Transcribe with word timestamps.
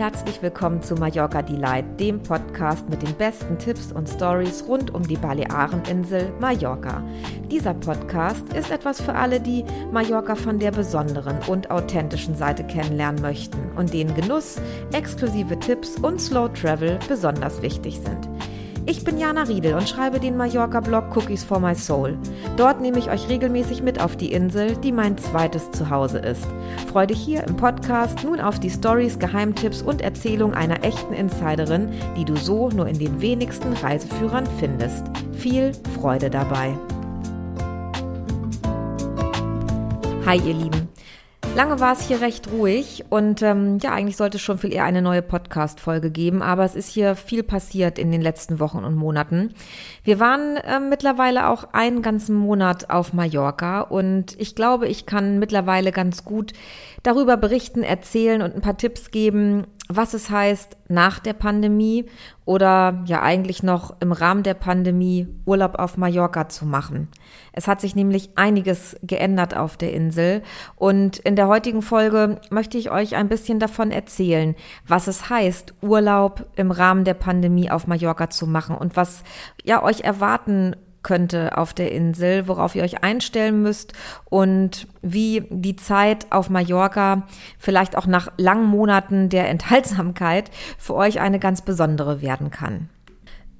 herzlich 0.00 0.40
willkommen 0.40 0.82
zu 0.82 0.94
Mallorca 0.94 1.42
Delight, 1.42 2.00
dem 2.00 2.22
Podcast 2.22 2.88
mit 2.88 3.02
den 3.02 3.14
besten 3.16 3.58
Tipps 3.58 3.92
und 3.92 4.08
Stories 4.08 4.64
rund 4.66 4.94
um 4.94 5.06
die 5.06 5.18
Baleareninsel 5.18 6.32
Mallorca. 6.40 7.04
Dieser 7.50 7.74
Podcast 7.74 8.50
ist 8.54 8.70
etwas 8.70 9.02
für 9.02 9.14
alle, 9.14 9.42
die 9.42 9.62
Mallorca 9.92 10.36
von 10.36 10.58
der 10.58 10.70
besonderen 10.70 11.36
und 11.48 11.70
authentischen 11.70 12.34
Seite 12.34 12.64
kennenlernen 12.64 13.20
möchten 13.20 13.58
und 13.76 13.92
denen 13.92 14.14
Genuss, 14.14 14.58
exklusive 14.94 15.58
Tipps 15.58 15.96
und 15.96 16.18
Slow 16.18 16.48
Travel 16.48 16.98
besonders 17.06 17.60
wichtig 17.60 18.00
sind. 18.02 18.26
Ich 18.86 19.04
bin 19.04 19.18
Jana 19.18 19.42
Riedel 19.42 19.74
und 19.74 19.88
schreibe 19.88 20.18
den 20.18 20.36
Mallorca-Blog 20.36 21.16
Cookies 21.16 21.44
for 21.44 21.60
My 21.60 21.74
Soul. 21.74 22.16
Dort 22.56 22.80
nehme 22.80 22.98
ich 22.98 23.10
euch 23.10 23.28
regelmäßig 23.28 23.82
mit 23.82 24.00
auf 24.00 24.16
die 24.16 24.32
Insel, 24.32 24.76
die 24.76 24.90
mein 24.90 25.16
zweites 25.18 25.70
Zuhause 25.70 26.18
ist. 26.18 26.46
Freue 26.90 27.06
dich 27.06 27.20
hier 27.20 27.44
im 27.44 27.56
Podcast 27.56 28.24
nun 28.24 28.40
auf 28.40 28.58
die 28.58 28.70
Stories, 28.70 29.18
Geheimtipps 29.18 29.82
und 29.82 30.00
Erzählung 30.00 30.54
einer 30.54 30.82
echten 30.82 31.12
Insiderin, 31.12 31.90
die 32.16 32.24
du 32.24 32.36
so 32.36 32.70
nur 32.70 32.88
in 32.88 32.98
den 32.98 33.20
wenigsten 33.20 33.72
Reiseführern 33.74 34.46
findest. 34.58 35.04
Viel 35.32 35.72
Freude 35.94 36.30
dabei. 36.30 36.76
Hi 40.26 40.36
ihr 40.38 40.54
Lieben. 40.54 40.88
Lange 41.56 41.80
war 41.80 41.92
es 41.94 42.06
hier 42.06 42.20
recht 42.20 42.52
ruhig 42.52 43.04
und 43.10 43.42
ähm, 43.42 43.78
ja, 43.82 43.90
eigentlich 43.90 44.16
sollte 44.16 44.36
es 44.36 44.42
schon 44.42 44.58
viel 44.58 44.72
eher 44.72 44.84
eine 44.84 45.02
neue 45.02 45.20
Podcast-Folge 45.20 46.12
geben, 46.12 46.42
aber 46.42 46.64
es 46.64 46.76
ist 46.76 46.88
hier 46.88 47.16
viel 47.16 47.42
passiert 47.42 47.98
in 47.98 48.12
den 48.12 48.22
letzten 48.22 48.60
Wochen 48.60 48.84
und 48.84 48.94
Monaten. 48.94 49.52
Wir 50.04 50.20
waren 50.20 50.56
äh, 50.58 50.78
mittlerweile 50.78 51.48
auch 51.48 51.72
einen 51.72 52.02
ganzen 52.02 52.36
Monat 52.36 52.90
auf 52.90 53.12
Mallorca 53.12 53.80
und 53.80 54.40
ich 54.40 54.54
glaube, 54.54 54.86
ich 54.86 55.06
kann 55.06 55.40
mittlerweile 55.40 55.90
ganz 55.90 56.24
gut 56.24 56.52
darüber 57.02 57.36
berichten, 57.36 57.82
erzählen 57.82 58.42
und 58.42 58.54
ein 58.54 58.62
paar 58.62 58.76
Tipps 58.76 59.10
geben, 59.10 59.66
was 59.92 60.14
es 60.14 60.30
heißt, 60.30 60.76
nach 60.88 61.18
der 61.18 61.32
Pandemie 61.32 62.06
oder 62.44 63.02
ja 63.06 63.22
eigentlich 63.22 63.64
noch 63.64 63.96
im 64.00 64.12
Rahmen 64.12 64.44
der 64.44 64.54
Pandemie 64.54 65.26
Urlaub 65.44 65.80
auf 65.80 65.96
Mallorca 65.96 66.48
zu 66.48 66.64
machen. 66.64 67.08
Es 67.52 67.66
hat 67.66 67.80
sich 67.80 67.96
nämlich 67.96 68.30
einiges 68.36 68.96
geändert 69.02 69.56
auf 69.56 69.76
der 69.76 69.92
Insel 69.92 70.42
und 70.76 71.18
in 71.18 71.34
der 71.34 71.48
heutigen 71.48 71.82
Folge 71.82 72.40
möchte 72.50 72.78
ich 72.78 72.92
euch 72.92 73.16
ein 73.16 73.28
bisschen 73.28 73.58
davon 73.58 73.90
erzählen, 73.90 74.54
was 74.86 75.08
es 75.08 75.28
heißt, 75.28 75.74
Urlaub 75.82 76.46
im 76.54 76.70
Rahmen 76.70 77.04
der 77.04 77.14
Pandemie 77.14 77.70
auf 77.70 77.88
Mallorca 77.88 78.30
zu 78.30 78.46
machen 78.46 78.76
und 78.76 78.94
was 78.94 79.24
ja 79.64 79.82
euch 79.82 80.02
erwarten 80.02 80.76
könnte 81.02 81.56
auf 81.56 81.72
der 81.74 81.92
Insel, 81.92 82.48
worauf 82.48 82.74
ihr 82.74 82.82
euch 82.82 83.02
einstellen 83.02 83.62
müsst 83.62 83.92
und 84.26 84.86
wie 85.02 85.44
die 85.50 85.76
Zeit 85.76 86.26
auf 86.30 86.50
Mallorca 86.50 87.26
vielleicht 87.58 87.96
auch 87.96 88.06
nach 88.06 88.30
langen 88.36 88.66
Monaten 88.66 89.28
der 89.28 89.48
Enthaltsamkeit 89.48 90.50
für 90.78 90.94
euch 90.94 91.20
eine 91.20 91.38
ganz 91.38 91.62
besondere 91.62 92.20
werden 92.20 92.50
kann. 92.50 92.88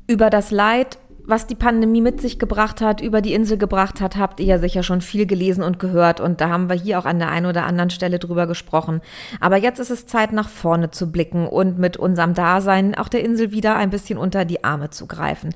Über 0.07 0.29
das 0.31 0.51
Leid 0.51 0.99
was 1.27 1.47
die 1.47 1.55
Pandemie 1.55 2.01
mit 2.01 2.21
sich 2.21 2.39
gebracht 2.39 2.81
hat, 2.81 3.01
über 3.01 3.21
die 3.21 3.35
Insel 3.35 3.59
gebracht 3.59 4.01
hat, 4.01 4.17
habt 4.17 4.41
ihr 4.41 4.47
ja 4.47 4.59
sicher 4.59 4.83
schon 4.83 5.01
viel 5.01 5.27
gelesen 5.27 5.63
und 5.63 5.79
gehört. 5.79 6.21
Und 6.21 6.41
da 6.41 6.49
haben 6.49 6.69
wir 6.69 6.77
hier 6.77 6.99
auch 6.99 7.05
an 7.05 7.19
der 7.19 7.31
einen 7.31 7.47
oder 7.47 7.65
anderen 7.65 7.91
Stelle 7.91 8.19
drüber 8.19 8.47
gesprochen. 8.47 9.01
Aber 9.41 9.57
jetzt 9.57 9.79
ist 9.79 9.91
es 9.91 10.07
Zeit, 10.07 10.33
nach 10.33 10.49
vorne 10.49 10.91
zu 10.91 11.11
blicken 11.11 11.47
und 11.47 11.79
mit 11.79 11.97
unserem 11.97 12.35
Dasein 12.35 12.95
auch 12.95 13.09
der 13.09 13.25
Insel 13.25 13.53
wieder 13.53 13.77
ein 13.77 13.91
bisschen 13.91 14.19
unter 14.19 14.45
die 14.45 14.65
Arme 14.65 14.91
zu 14.91 15.07
greifen. 15.07 15.55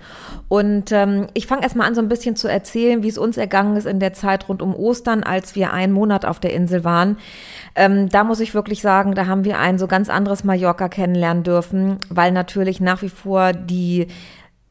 Und 0.49 0.93
ähm, 0.93 1.27
ich 1.35 1.47
fange 1.47 1.63
erstmal 1.63 1.89
an, 1.89 1.95
so 1.95 2.01
ein 2.01 2.09
bisschen 2.09 2.37
zu 2.37 2.49
erzählen, 2.49 3.03
wie 3.03 3.09
es 3.09 3.19
uns 3.19 3.37
ergangen 3.37 3.77
ist 3.77 3.87
in 3.87 4.01
der 4.01 4.13
Zeit 4.13 4.49
rund 4.49 4.63
um 4.63 4.75
Ostern, 4.75 5.23
als 5.23 5.55
wir 5.55 5.73
einen 5.73 5.93
Monat 5.93 6.25
auf 6.25 6.41
der 6.41 6.53
Insel 6.53 6.85
waren. 6.85 7.17
Ähm, 7.75 8.09
da 8.09 8.25
muss 8.25 8.41
ich 8.41 8.55
wirklich 8.55 8.83
sagen, 8.83 9.15
da 9.15 9.27
haben 9.27 9.45
wir 9.45 9.59
ein 9.59 9.79
so 9.79 9.87
ganz 9.87 10.09
anderes 10.09 10.45
Mallorca 10.45 10.89
kennenlernen 10.89 11.43
dürfen, 11.43 11.99
weil 12.09 12.33
natürlich 12.33 12.81
nach 12.81 13.03
wie 13.03 13.09
vor 13.09 13.53
die 13.53 14.09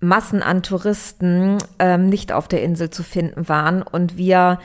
Massen 0.03 0.43
an 0.43 0.63
Touristen 0.63 1.57
ähm, 1.79 2.09
nicht 2.09 2.31
auf 2.31 2.47
der 2.47 2.63
Insel 2.63 2.89
zu 2.89 3.03
finden 3.03 3.47
waren 3.49 3.81
und 3.81 4.17
wir 4.17 4.59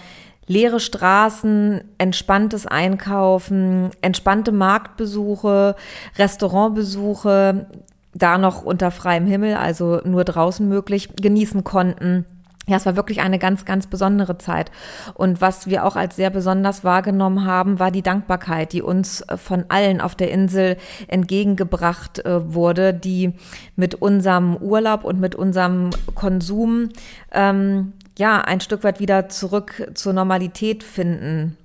leere 0.46 0.80
Straßen, 0.80 1.82
entspanntes 1.98 2.66
Einkaufen, 2.66 3.90
entspannte 4.00 4.50
Marktbesuche, 4.50 5.76
Restaurantbesuche, 6.16 7.66
da 8.14 8.38
noch 8.38 8.62
unter 8.62 8.90
freiem 8.90 9.26
Himmel, 9.26 9.54
also 9.54 10.00
nur 10.04 10.24
draußen 10.24 10.66
möglich, 10.66 11.10
genießen 11.16 11.64
konnten. 11.64 12.24
Ja, 12.68 12.76
es 12.76 12.84
war 12.84 12.96
wirklich 12.96 13.20
eine 13.22 13.38
ganz, 13.38 13.64
ganz 13.64 13.86
besondere 13.86 14.36
Zeit. 14.36 14.70
Und 15.14 15.40
was 15.40 15.66
wir 15.66 15.86
auch 15.86 15.96
als 15.96 16.16
sehr 16.16 16.28
besonders 16.28 16.84
wahrgenommen 16.84 17.46
haben, 17.46 17.78
war 17.78 17.90
die 17.90 18.02
Dankbarkeit, 18.02 18.74
die 18.74 18.82
uns 18.82 19.22
äh, 19.22 19.38
von 19.38 19.64
allen 19.70 20.02
auf 20.02 20.14
der 20.14 20.30
Insel 20.30 20.76
entgegengebracht 21.08 22.24
äh, 22.26 22.52
wurde, 22.52 22.92
die 22.92 23.32
mit 23.74 23.94
unserem 23.94 24.56
Urlaub 24.56 25.04
und 25.04 25.18
mit 25.18 25.34
unserem 25.34 25.90
Konsum 26.14 26.90
ähm, 27.32 27.94
ja 28.18 28.42
ein 28.42 28.60
Stück 28.60 28.84
weit 28.84 29.00
wieder 29.00 29.30
zurück 29.30 29.90
zur 29.94 30.12
Normalität 30.12 30.84
finden 30.84 31.56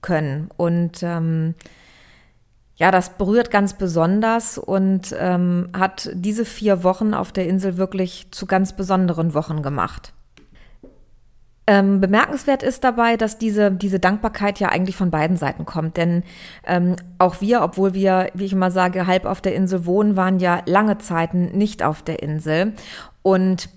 können. 0.00 0.48
Und 0.56 1.02
ähm, 1.02 1.56
ja, 2.76 2.92
das 2.92 3.10
berührt 3.10 3.50
ganz 3.50 3.74
besonders 3.74 4.58
und 4.58 5.14
ähm, 5.18 5.70
hat 5.72 6.08
diese 6.14 6.44
vier 6.44 6.84
Wochen 6.84 7.14
auf 7.14 7.32
der 7.32 7.48
Insel 7.48 7.78
wirklich 7.78 8.28
zu 8.30 8.46
ganz 8.46 8.74
besonderen 8.74 9.34
Wochen 9.34 9.62
gemacht. 9.62 10.12
Ähm, 11.66 12.00
bemerkenswert 12.00 12.64
ist 12.64 12.82
dabei, 12.82 13.16
dass 13.16 13.38
diese, 13.38 13.70
diese 13.70 14.00
Dankbarkeit 14.00 14.58
ja 14.58 14.68
eigentlich 14.68 14.96
von 14.96 15.10
beiden 15.10 15.36
Seiten 15.36 15.64
kommt. 15.64 15.96
Denn 15.96 16.24
ähm, 16.66 16.96
auch 17.18 17.40
wir, 17.40 17.62
obwohl 17.62 17.94
wir, 17.94 18.30
wie 18.34 18.46
ich 18.46 18.52
immer 18.52 18.72
sage, 18.72 19.06
halb 19.06 19.26
auf 19.26 19.40
der 19.40 19.54
Insel 19.54 19.86
wohnen, 19.86 20.16
waren 20.16 20.40
ja 20.40 20.62
lange 20.66 20.98
Zeiten 20.98 21.56
nicht 21.56 21.82
auf 21.82 22.02
der 22.02 22.22
Insel. 22.22 22.72
Und 23.22 23.68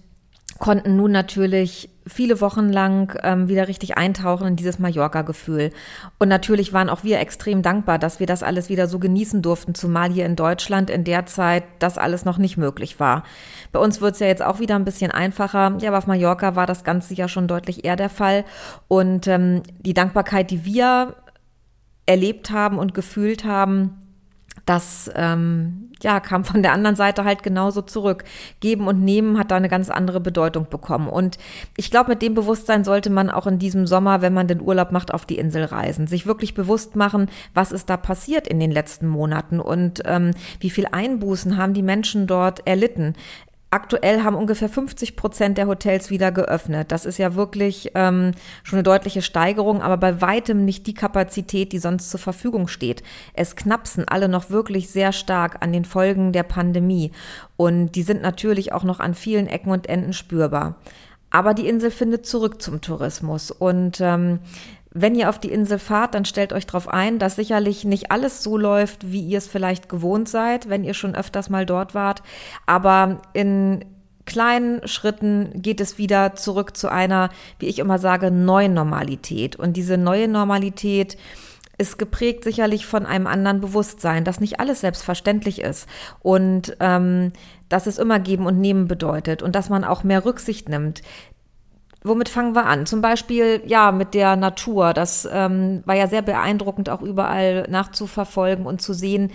konnten 0.58 0.96
nun 0.96 1.12
natürlich 1.12 1.90
viele 2.08 2.40
Wochen 2.42 2.70
lang 2.72 3.18
ähm, 3.24 3.48
wieder 3.48 3.68
richtig 3.68 3.98
eintauchen 3.98 4.48
in 4.48 4.56
dieses 4.56 4.80
Mallorca-Gefühl. 4.80 5.72
Und 6.20 6.28
natürlich 6.28 6.72
waren 6.72 6.90
auch 6.90 7.04
wir 7.04 7.20
extrem 7.20 7.62
dankbar, 7.62 7.98
dass 7.98 8.20
wir 8.20 8.28
das 8.28 8.44
alles 8.44 8.70
wieder 8.70 8.88
so 8.88 9.00
genießen 9.00 9.42
durften, 9.42 9.74
zumal 9.76 10.12
hier 10.12 10.26
in 10.26 10.36
Deutschland 10.36 10.90
in 10.90 11.04
der 11.04 11.26
Zeit 11.26 11.64
das 11.80 11.98
alles 11.98 12.26
noch 12.26 12.38
nicht 12.38 12.58
möglich 12.58 13.00
war. 13.00 13.24
Bei 13.72 13.80
uns 13.80 14.02
wird 14.02 14.14
es 14.14 14.20
ja 14.20 14.28
jetzt 14.28 14.44
auch 14.44 14.60
wieder 14.60 14.76
ein 14.76 14.86
bisschen 14.86 15.12
einfacher. 15.12 15.78
Ja, 15.80 15.90
aber 15.90 15.98
auf 15.98 16.08
Mallorca 16.08 16.56
war 16.56 16.68
das 16.68 16.84
Ganze 16.84 17.14
ja 17.16 17.28
schon 17.28 17.48
deutlich 17.48 17.86
eher 17.86 17.96
der 17.96 18.10
Fall. 18.10 18.46
Und 18.88 19.28
ähm, 19.28 19.64
die 19.80 19.94
Dankbarkeit, 19.94 20.52
die 20.52 20.66
wir 20.66 21.16
erlebt 22.06 22.52
haben 22.52 22.78
und 22.78 22.94
gefühlt 22.94 23.46
haben, 23.46 24.05
das 24.66 25.12
ähm, 25.16 25.92
ja, 26.02 26.20
kam 26.20 26.44
von 26.44 26.64
der 26.64 26.74
anderen 26.74 26.96
Seite 26.96 27.24
halt 27.24 27.44
genauso 27.44 27.82
zurück. 27.82 28.24
Geben 28.60 28.88
und 28.88 29.04
Nehmen 29.04 29.38
hat 29.38 29.52
da 29.52 29.56
eine 29.56 29.70
ganz 29.70 29.90
andere 29.90 30.20
Bedeutung 30.20 30.68
bekommen. 30.70 31.08
Und 31.08 31.38
ich 31.78 31.92
glaube, 31.92 32.12
mit 32.12 32.22
dem 32.22 32.34
Bewusstsein 32.34 32.84
sollte 32.84 33.10
man 33.10 33.30
auch 33.30 33.48
in 33.48 33.60
diesem 33.60 33.88
Sommer, 33.88 34.22
wenn 34.22 34.34
man 34.34 34.48
den 34.48 34.62
Urlaub 34.62 34.92
macht, 34.92 35.14
auf 35.14 35.26
die 35.26 35.38
Insel 35.38 35.66
reisen. 35.66 36.08
Sich 36.08 36.26
wirklich 36.26 36.54
bewusst 36.54 36.96
machen, 36.96 37.30
was 37.54 37.72
ist 37.72 37.90
da 37.90 37.98
passiert 37.98 38.48
in 38.48 38.60
den 38.60 38.72
letzten 38.72 39.08
Monaten 39.08 39.60
und 39.60 40.02
ähm, 40.06 40.32
wie 40.60 40.70
viel 40.70 40.88
Einbußen 40.92 41.58
haben 41.58 41.74
die 41.74 41.84
Menschen 41.84 42.28
dort 42.28 42.66
erlitten. 42.68 43.16
Aktuell 43.76 44.24
haben 44.24 44.38
ungefähr 44.38 44.70
50 44.70 45.18
Prozent 45.18 45.58
der 45.58 45.68
Hotels 45.68 46.10
wieder 46.10 46.32
geöffnet. 46.32 46.94
Das 46.94 47.06
ist 47.06 47.18
ja 47.18 47.36
wirklich 47.36 47.92
ähm, 47.94 48.32
schon 48.64 48.78
eine 48.78 48.84
deutliche 48.84 49.22
Steigerung, 49.22 49.82
aber 49.82 49.98
bei 49.98 50.22
weitem 50.22 50.64
nicht 50.64 50.88
die 50.88 50.94
Kapazität, 50.94 51.74
die 51.74 51.80
sonst 51.80 52.10
zur 52.10 52.22
Verfügung 52.22 52.70
steht. 52.70 53.04
Es 53.34 53.58
knapsen 53.58 54.08
alle 54.08 54.30
noch 54.30 54.50
wirklich 54.50 54.90
sehr 54.90 55.12
stark 55.12 55.58
an 55.60 55.74
den 55.74 55.84
Folgen 55.84 56.32
der 56.32 56.44
Pandemie 56.44 57.12
und 57.58 57.92
die 57.98 58.04
sind 58.04 58.22
natürlich 58.22 58.72
auch 58.72 58.86
noch 58.86 59.02
an 59.02 59.14
vielen 59.14 59.48
Ecken 59.48 59.72
und 59.72 59.90
Enden 59.90 60.14
spürbar. 60.14 60.78
Aber 61.30 61.54
die 61.54 61.68
Insel 61.68 61.92
findet 61.92 62.26
zurück 62.26 62.62
zum 62.62 62.80
Tourismus 62.80 63.52
und 63.52 64.00
ähm, 64.00 64.40
wenn 64.98 65.14
ihr 65.14 65.30
auf 65.30 65.40
die 65.40 65.52
Insel 65.52 65.78
fahrt, 65.78 66.16
dann 66.16 66.24
stellt 66.24 66.54
euch 66.54 66.66
darauf 66.66 66.88
ein, 66.88 67.20
dass 67.20 67.36
sicherlich 67.36 67.84
nicht 67.84 68.12
alles 68.12 68.42
so 68.42 68.58
läuft, 68.58 69.12
wie 69.12 69.20
ihr 69.20 69.38
es 69.38 69.48
vielleicht 69.48 69.90
gewohnt 69.90 70.30
seid, 70.30 70.70
wenn 70.70 70.86
ihr 70.86 70.94
schon 70.94 71.16
öfters 71.16 71.50
mal 71.50 71.66
dort 71.66 71.94
wart. 71.94 72.24
Aber 72.66 73.22
in 73.34 73.84
kleinen 74.26 74.88
Schritten 74.88 75.50
geht 75.62 75.82
es 75.82 75.98
wieder 75.98 76.36
zurück 76.36 76.78
zu 76.78 76.90
einer, 76.90 77.30
wie 77.60 77.66
ich 77.66 77.80
immer 77.80 78.00
sage, 78.00 78.32
neuen 78.32 78.74
Normalität. 78.74 79.58
Und 79.58 79.76
diese 79.76 79.98
neue 79.98 80.30
Normalität 80.30 81.18
ist 81.78 81.98
geprägt 81.98 82.46
sicherlich 82.46 82.86
von 82.86 83.06
einem 83.06 83.28
anderen 83.28 83.60
Bewusstsein, 83.60 84.24
dass 84.24 84.40
nicht 84.40 84.62
alles 84.62 84.80
selbstverständlich 84.80 85.60
ist 85.60 85.90
und 86.22 86.78
ähm, 86.80 87.34
dass 87.68 87.86
es 87.86 87.98
immer 87.98 88.20
geben 88.20 88.46
und 88.46 88.62
nehmen 88.62 88.88
bedeutet 88.88 89.44
und 89.44 89.56
dass 89.56 89.68
man 89.68 89.84
auch 89.84 90.06
mehr 90.06 90.24
Rücksicht 90.24 90.70
nimmt 90.70 91.02
womit 92.06 92.30
fangen 92.30 92.56
wir 92.56 92.66
an? 92.66 92.86
Zum 92.86 93.02
Beispiel, 93.02 93.62
ja, 93.66 93.92
mit 93.92 94.14
der 94.14 94.36
Natur. 94.36 94.94
Das 94.94 95.28
ähm, 95.32 95.82
war 95.86 95.96
ja 95.96 96.08
sehr 96.08 96.22
beeindruckend, 96.22 96.90
auch 96.90 97.02
überall 97.02 97.66
nachzuverfolgen 97.70 98.66
und 98.66 98.82
zu 98.82 98.94
sehen. 98.94 99.32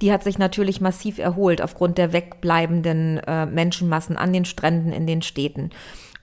Die 0.00 0.12
hat 0.12 0.22
sich 0.22 0.38
natürlich 0.38 0.80
massiv 0.80 1.18
erholt 1.18 1.60
aufgrund 1.60 1.98
der 1.98 2.12
wegbleibenden 2.12 3.18
äh, 3.18 3.46
Menschenmassen 3.46 4.16
an 4.16 4.32
den 4.32 4.44
Stränden 4.44 4.92
in 4.92 5.06
den 5.06 5.22
Städten. 5.22 5.70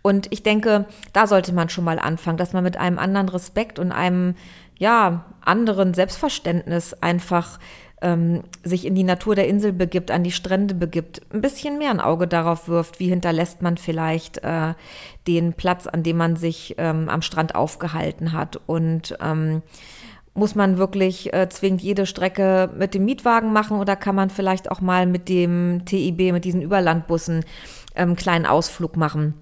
Und 0.02 0.28
ich 0.32 0.44
denke, 0.44 0.86
da 1.12 1.28
sollte 1.28 1.54
man 1.54 1.70
schon 1.70 1.84
mal 1.84 2.00
anfangen, 2.00 2.38
dass 2.38 2.54
man 2.54 2.64
mit 2.64 2.78
einem 2.78 2.98
anderen 2.98 3.30
Respekt 3.30 3.78
und 3.78 3.92
einem, 3.92 4.36
ja, 4.78 5.26
anderen 5.42 5.94
Selbstverständnis 5.94 6.94
einfach 6.94 7.60
ähm, 8.02 8.44
sich 8.64 8.86
in 8.86 8.96
die 8.96 9.04
Natur 9.04 9.36
der 9.36 9.48
Insel 9.48 9.74
begibt, 9.74 10.12
an 10.12 10.24
die 10.24 10.32
Strände 10.32 10.76
begibt, 10.76 11.22
ein 11.34 11.42
bisschen 11.42 11.78
mehr 11.78 11.92
ein 11.92 12.00
Auge 12.00 12.28
darauf 12.28 12.68
wirft, 12.68 13.00
wie 13.00 13.10
hinterlässt 13.10 13.62
man 13.62 13.78
vielleicht 13.78 14.44
äh, 14.44 14.74
den 15.28 15.54
Platz, 15.54 15.88
an 15.88 16.04
dem 16.04 16.18
man 16.18 16.36
sich 16.36 16.76
ähm, 16.78 17.10
am 17.10 17.22
Strand 17.22 17.56
aufgehalten 17.56 18.34
hat 18.34 18.60
und 18.66 19.18
ähm, 19.22 19.62
muss 20.34 20.56
man 20.56 20.78
wirklich 20.78 21.34
äh, 21.34 21.50
zwingend 21.50 21.82
jede 21.82 22.06
Strecke 22.06 22.70
mit 22.78 22.94
dem 22.94 23.06
Mietwagen 23.06 23.52
machen 23.52 23.78
oder 23.78 23.96
kann 23.96 24.16
man 24.16 24.30
vielleicht 24.30 24.72
auch 24.72 24.82
mal 24.82 25.06
mit 25.06 25.28
dem 25.28 25.84
TIB, 25.86 26.32
mit 26.32 26.46
diesen 26.46 26.62
Überlandbussen, 26.62 27.44
ähm, 27.96 28.16
kleinen 28.16 28.46
Ausflug 28.46 28.96
machen? 28.96 29.34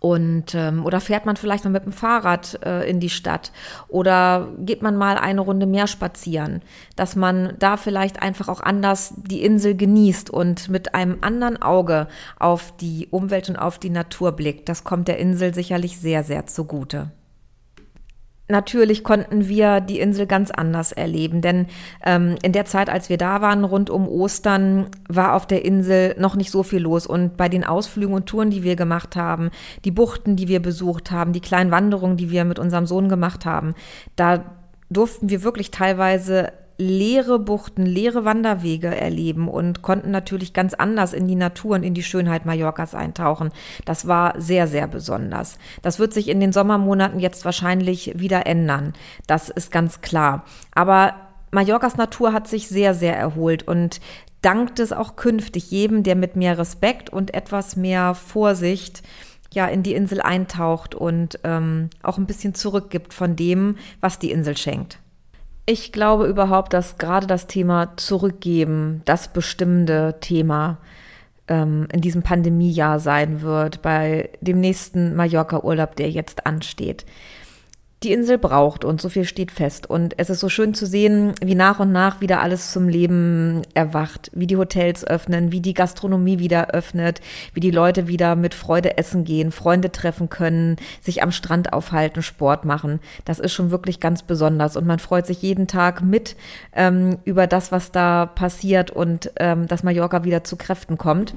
Und 0.00 0.54
ähm, 0.54 0.84
oder 0.86 1.00
fährt 1.00 1.26
man 1.26 1.36
vielleicht 1.36 1.64
mal 1.64 1.70
mit 1.70 1.84
dem 1.84 1.92
Fahrrad 1.92 2.58
äh, 2.64 2.88
in 2.88 3.00
die 3.00 3.10
Stadt? 3.10 3.52
Oder 3.88 4.48
geht 4.58 4.80
man 4.80 4.96
mal 4.96 5.18
eine 5.18 5.42
Runde 5.42 5.66
mehr 5.66 5.86
spazieren, 5.86 6.62
dass 6.96 7.16
man 7.16 7.54
da 7.58 7.76
vielleicht 7.76 8.22
einfach 8.22 8.48
auch 8.48 8.60
anders 8.60 9.12
die 9.16 9.42
Insel 9.42 9.76
genießt 9.76 10.30
und 10.30 10.70
mit 10.70 10.94
einem 10.94 11.18
anderen 11.20 11.60
Auge 11.60 12.08
auf 12.38 12.74
die 12.78 13.08
Umwelt 13.10 13.50
und 13.50 13.56
auf 13.56 13.78
die 13.78 13.90
Natur 13.90 14.32
blickt. 14.32 14.70
Das 14.70 14.84
kommt 14.84 15.06
der 15.06 15.18
Insel 15.18 15.52
sicherlich 15.52 15.98
sehr, 15.98 16.24
sehr 16.24 16.46
zugute 16.46 17.10
natürlich 18.50 19.04
konnten 19.04 19.48
wir 19.48 19.80
die 19.80 20.00
Insel 20.00 20.26
ganz 20.26 20.50
anders 20.50 20.92
erleben, 20.92 21.40
denn 21.40 21.66
ähm, 22.04 22.36
in 22.42 22.52
der 22.52 22.64
Zeit, 22.64 22.90
als 22.90 23.08
wir 23.08 23.16
da 23.16 23.40
waren, 23.40 23.64
rund 23.64 23.90
um 23.90 24.08
Ostern, 24.08 24.86
war 25.08 25.34
auf 25.34 25.46
der 25.46 25.64
Insel 25.64 26.14
noch 26.18 26.36
nicht 26.36 26.50
so 26.50 26.62
viel 26.62 26.80
los. 26.80 27.06
Und 27.06 27.36
bei 27.36 27.48
den 27.48 27.64
Ausflügen 27.64 28.14
und 28.14 28.26
Touren, 28.26 28.50
die 28.50 28.62
wir 28.62 28.76
gemacht 28.76 29.16
haben, 29.16 29.50
die 29.84 29.90
Buchten, 29.90 30.36
die 30.36 30.48
wir 30.48 30.60
besucht 30.60 31.10
haben, 31.10 31.32
die 31.32 31.40
kleinen 31.40 31.70
Wanderungen, 31.70 32.16
die 32.16 32.30
wir 32.30 32.44
mit 32.44 32.58
unserem 32.58 32.86
Sohn 32.86 33.08
gemacht 33.08 33.46
haben, 33.46 33.74
da 34.16 34.44
durften 34.90 35.30
wir 35.30 35.42
wirklich 35.42 35.70
teilweise 35.70 36.52
leere 36.80 37.38
Buchten, 37.38 37.84
leere 37.84 38.24
Wanderwege 38.24 38.88
erleben 38.88 39.48
und 39.48 39.82
konnten 39.82 40.10
natürlich 40.10 40.52
ganz 40.52 40.74
anders 40.74 41.12
in 41.12 41.28
die 41.28 41.36
Natur 41.36 41.76
und 41.76 41.82
in 41.82 41.94
die 41.94 42.02
Schönheit 42.02 42.46
Mallorcas 42.46 42.94
eintauchen. 42.94 43.50
Das 43.84 44.08
war 44.08 44.40
sehr, 44.40 44.66
sehr 44.66 44.88
besonders. 44.88 45.58
Das 45.82 45.98
wird 45.98 46.14
sich 46.14 46.28
in 46.28 46.40
den 46.40 46.52
Sommermonaten 46.52 47.20
jetzt 47.20 47.44
wahrscheinlich 47.44 48.18
wieder 48.18 48.46
ändern. 48.46 48.94
Das 49.26 49.50
ist 49.50 49.70
ganz 49.70 50.00
klar. 50.00 50.44
Aber 50.74 51.14
Mallorcas 51.50 51.96
Natur 51.96 52.32
hat 52.32 52.48
sich 52.48 52.68
sehr, 52.68 52.94
sehr 52.94 53.16
erholt 53.16 53.68
und 53.68 54.00
dankt 54.40 54.80
es 54.80 54.92
auch 54.92 55.16
künftig 55.16 55.70
jedem, 55.70 56.02
der 56.02 56.16
mit 56.16 56.34
mehr 56.34 56.56
Respekt 56.56 57.10
und 57.10 57.34
etwas 57.34 57.76
mehr 57.76 58.14
Vorsicht 58.14 59.02
ja 59.52 59.66
in 59.66 59.82
die 59.82 59.94
Insel 59.94 60.22
eintaucht 60.22 60.94
und 60.94 61.40
ähm, 61.44 61.90
auch 62.02 62.16
ein 62.16 62.26
bisschen 62.26 62.54
zurückgibt 62.54 63.12
von 63.12 63.36
dem, 63.36 63.76
was 64.00 64.18
die 64.18 64.30
Insel 64.30 64.56
schenkt. 64.56 64.98
Ich 65.66 65.92
glaube 65.92 66.26
überhaupt, 66.26 66.72
dass 66.72 66.98
gerade 66.98 67.26
das 67.26 67.46
Thema 67.46 67.96
Zurückgeben 67.96 69.02
das 69.04 69.32
bestimmende 69.32 70.16
Thema 70.20 70.78
ähm, 71.48 71.86
in 71.92 72.00
diesem 72.00 72.22
Pandemiejahr 72.22 72.98
sein 72.98 73.42
wird, 73.42 73.82
bei 73.82 74.30
dem 74.40 74.60
nächsten 74.60 75.14
Mallorca-Urlaub, 75.14 75.96
der 75.96 76.10
jetzt 76.10 76.46
ansteht 76.46 77.04
die 78.02 78.12
Insel 78.12 78.38
braucht 78.38 78.82
und 78.84 78.98
so 79.00 79.10
viel 79.10 79.24
steht 79.24 79.50
fest. 79.50 79.88
Und 79.88 80.18
es 80.18 80.30
ist 80.30 80.40
so 80.40 80.48
schön 80.48 80.72
zu 80.72 80.86
sehen, 80.86 81.34
wie 81.42 81.54
nach 81.54 81.80
und 81.80 81.92
nach 81.92 82.22
wieder 82.22 82.40
alles 82.40 82.72
zum 82.72 82.88
Leben 82.88 83.60
erwacht, 83.74 84.30
wie 84.34 84.46
die 84.46 84.56
Hotels 84.56 85.06
öffnen, 85.06 85.52
wie 85.52 85.60
die 85.60 85.74
Gastronomie 85.74 86.38
wieder 86.38 86.70
öffnet, 86.70 87.20
wie 87.52 87.60
die 87.60 87.70
Leute 87.70 88.08
wieder 88.08 88.36
mit 88.36 88.54
Freude 88.54 88.96
essen 88.96 89.24
gehen, 89.24 89.52
Freunde 89.52 89.92
treffen 89.92 90.30
können, 90.30 90.76
sich 91.02 91.22
am 91.22 91.30
Strand 91.30 91.74
aufhalten, 91.74 92.22
Sport 92.22 92.64
machen. 92.64 93.00
Das 93.26 93.38
ist 93.38 93.52
schon 93.52 93.70
wirklich 93.70 94.00
ganz 94.00 94.22
besonders 94.22 94.78
und 94.78 94.86
man 94.86 94.98
freut 94.98 95.26
sich 95.26 95.42
jeden 95.42 95.66
Tag 95.66 96.02
mit 96.02 96.36
ähm, 96.72 97.18
über 97.24 97.46
das, 97.46 97.70
was 97.70 97.92
da 97.92 98.24
passiert 98.24 98.90
und 98.90 99.30
ähm, 99.36 99.66
dass 99.68 99.82
Mallorca 99.82 100.24
wieder 100.24 100.42
zu 100.42 100.56
Kräften 100.56 100.96
kommt. 100.96 101.34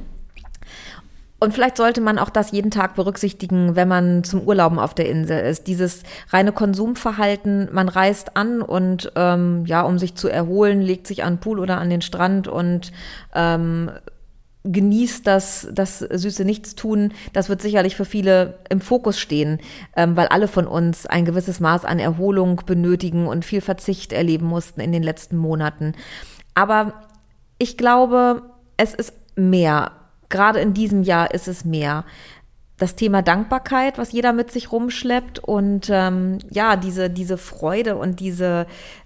Und 1.43 1.53
vielleicht 1.53 1.75
sollte 1.75 1.99
man 1.99 2.19
auch 2.19 2.29
das 2.29 2.51
jeden 2.51 2.71
Tag 2.71 2.95
berücksichtigen, 2.95 3.75
wenn 3.75 3.89
man 3.89 4.23
zum 4.23 4.43
Urlauben 4.43 4.79
auf 4.79 4.93
der 4.93 5.09
Insel 5.09 5.41
ist. 5.41 5.67
Dieses 5.67 6.03
reine 6.29 6.53
Konsumverhalten, 6.53 7.67
man 7.73 7.89
reist 7.89 8.37
an 8.37 8.61
und 8.61 9.11
ähm, 9.17 9.65
ja, 9.65 9.81
um 9.81 9.99
sich 9.99 10.15
zu 10.15 10.29
erholen, 10.29 10.79
legt 10.79 11.05
sich 11.05 11.25
an 11.25 11.33
den 11.33 11.39
Pool 11.41 11.59
oder 11.59 11.79
an 11.79 11.89
den 11.89 12.01
Strand 12.01 12.47
und 12.47 12.93
ähm, 13.35 13.91
genießt 14.63 15.27
das, 15.27 15.67
das 15.73 15.99
süße 15.99 16.45
Nichtstun, 16.45 17.11
das 17.33 17.49
wird 17.49 17.61
sicherlich 17.61 17.97
für 17.97 18.05
viele 18.05 18.59
im 18.69 18.79
Fokus 18.79 19.19
stehen, 19.19 19.59
ähm, 19.97 20.15
weil 20.15 20.27
alle 20.27 20.47
von 20.47 20.65
uns 20.65 21.07
ein 21.07 21.25
gewisses 21.25 21.59
Maß 21.59 21.83
an 21.83 21.99
Erholung 21.99 22.61
benötigen 22.65 23.27
und 23.27 23.43
viel 23.43 23.59
Verzicht 23.59 24.13
erleben 24.13 24.45
mussten 24.45 24.79
in 24.79 24.93
den 24.93 25.03
letzten 25.03 25.35
Monaten. 25.35 25.91
Aber 26.53 26.93
ich 27.57 27.75
glaube, 27.75 28.43
es 28.77 28.93
ist 28.93 29.11
mehr 29.35 29.91
gerade 30.33 30.59
in 30.59 30.73
diesem 30.73 31.03
Jahr 31.03 31.33
ist 31.33 31.47
es 31.47 31.63
mehr. 31.63 32.03
Das 32.77 32.95
Thema 32.95 33.21
Dankbarkeit, 33.21 33.99
was 33.99 34.11
jeder 34.11 34.33
mit 34.33 34.51
sich 34.51 34.71
rumschleppt 34.71 35.39
und 35.39 35.89
ähm, 35.89 36.39
ja, 36.49 36.75
diese, 36.75 37.09
diese 37.09 37.37
Freude 37.37 37.95
und 37.95 38.19
diese 38.19 38.65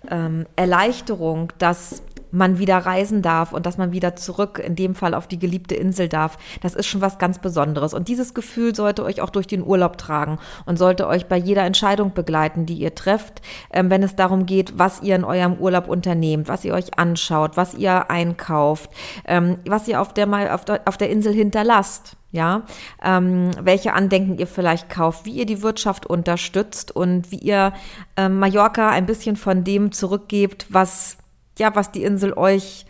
ähm, 0.10 0.46
Erleichterung, 0.56 1.52
dass 1.60 2.02
man 2.32 2.60
wieder 2.60 2.78
reisen 2.78 3.22
darf 3.22 3.54
und 3.54 3.66
dass 3.66 3.78
man 3.78 3.92
wieder 3.92 4.16
zurück, 4.16 4.60
in 4.64 4.76
dem 4.76 4.96
Fall 4.96 5.14
auf 5.14 5.28
die 5.28 5.40
geliebte 5.40 5.76
Insel 5.76 6.10
darf, 6.10 6.38
das 6.62 6.76
ist 6.76 6.88
schon 6.88 7.02
was 7.02 7.18
ganz 7.18 7.40
Besonderes. 7.40 7.94
Und 7.94 8.08
dieses 8.08 8.34
Gefühl 8.34 8.76
sollte 8.76 9.04
euch 9.04 9.22
auch 9.22 9.30
durch 9.30 9.48
den 9.48 9.64
Urlaub 9.64 9.98
tragen 9.98 10.40
und 10.66 10.78
sollte 10.78 11.08
euch 11.08 11.28
bei 11.28 11.38
jeder 11.38 11.64
Entscheidung 11.64 12.14
begleiten, 12.14 12.66
die 12.66 12.76
ihr 12.76 12.96
trefft, 12.96 13.42
ähm, 13.72 13.90
wenn 13.90 14.04
es 14.04 14.16
darum 14.16 14.46
geht, 14.46 14.78
was 14.78 15.02
ihr 15.02 15.16
in 15.16 15.24
eurem 15.24 15.56
Urlaub 15.56 15.88
unternehmt, 15.88 16.48
was 16.48 16.66
ihr 16.66 16.74
euch 16.74 16.98
anschaut, 16.98 17.58
was 17.58 17.74
ihr 17.74 18.10
einkauft, 18.10 18.90
ähm, 19.26 19.58
was 19.66 19.88
ihr 19.88 20.02
auf 20.02 20.14
der, 20.14 20.54
auf 20.54 20.66
der, 20.66 20.82
auf 20.86 20.98
der 20.98 21.10
Insel 21.10 21.34
hinterlasst 21.34 22.18
ja, 22.32 22.64
ähm, 23.04 23.52
welche 23.62 23.94
Andenken 23.94 24.38
ihr 24.38 24.48
vielleicht 24.48 24.90
kauft, 24.90 25.26
wie 25.26 25.32
ihr 25.32 25.46
die 25.46 25.62
Wirtschaft 25.62 26.06
unterstützt 26.06 26.94
und 26.94 27.32
wie 27.32 27.38
ihr 27.38 27.74
ähm, 28.18 28.40
Mallorca 28.40 28.90
ein 28.90 29.06
bisschen 29.06 29.38
von 29.38 29.64
dem 29.64 29.92
zurückgebt, 29.92 30.68
was 30.70 31.18
ja, 31.60 31.76
was 31.76 31.92
die 31.92 32.04
Insel 32.04 32.34
euch 32.34 32.86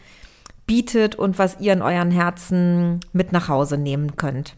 bietet 0.65 1.15
und 1.15 1.39
was 1.39 1.59
ihr 1.59 1.73
in 1.73 1.81
euren 1.81 2.11
Herzen 2.11 2.99
mit 3.13 3.31
nach 3.31 3.47
Hause 3.47 3.77
nehmen 3.77 4.15
könnt. 4.17 4.55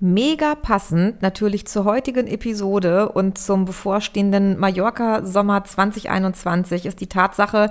Mega 0.00 0.54
passend 0.54 1.22
natürlich 1.22 1.66
zur 1.66 1.84
heutigen 1.84 2.28
Episode 2.28 3.08
und 3.08 3.36
zum 3.36 3.64
bevorstehenden 3.64 4.56
Mallorca 4.56 5.26
Sommer 5.26 5.64
2021 5.64 6.86
ist 6.86 7.00
die 7.00 7.08
Tatsache, 7.08 7.68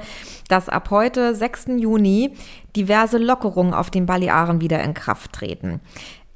dass 0.49 0.67
ab 0.67 0.89
heute, 0.91 1.33
6. 1.33 1.67
Juni, 1.77 2.35
diverse 2.75 3.17
Lockerungen 3.17 3.73
auf 3.73 3.89
den 3.89 4.05
Balearen 4.05 4.59
wieder 4.59 4.83
in 4.83 4.93
Kraft 4.93 5.31
treten. 5.31 5.79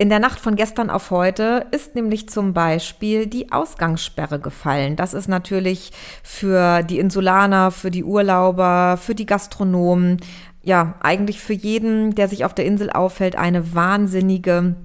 In 0.01 0.10
der 0.10 0.17
Nacht 0.17 0.39
von 0.39 0.55
gestern 0.55 0.89
auf 0.89 1.12
heute 1.12 1.67
ist 1.70 1.93
nämlich 1.93 2.27
zum 2.27 2.53
Beispiel 2.53 3.27
die 3.27 3.51
Ausgangssperre 3.51 4.39
gefallen. 4.39 4.96
Das 4.96 5.13
ist 5.13 5.27
natürlich 5.27 5.91
für 6.24 6.81
die 6.81 6.98
Insulaner, 6.98 7.70
für 7.70 7.91
die 7.91 8.03
Urlauber, 8.03 8.98
für 9.00 9.13
die 9.13 9.27
Gastronomen, 9.27 10.17
ja, 10.63 10.96
eigentlich 11.01 11.39
für 11.39 11.53
jeden, 11.53 12.15
der 12.15 12.27
sich 12.29 12.46
auf 12.46 12.55
der 12.55 12.65
Insel 12.65 12.89
aufhält, 12.89 13.36
eine 13.36 13.75
wahnsinnige 13.75 14.75